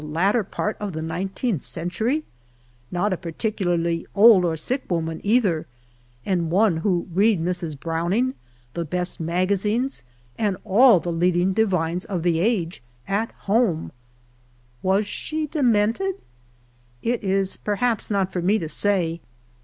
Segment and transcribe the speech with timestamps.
[0.03, 2.23] latter part of the nineteenth century—
[2.91, 5.67] not a particularly old or sick woman either,
[6.25, 7.79] and one who read Mrs.
[7.79, 8.33] Browning,
[8.73, 10.01] the best mairazines,
[10.39, 16.15] and all the leaduig divines of the age, at home I Was she demented?
[17.03, 19.21] It is perhaps not for me to say.